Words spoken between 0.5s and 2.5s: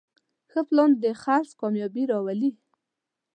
ښه پلان د خرڅ کامیابي راولي.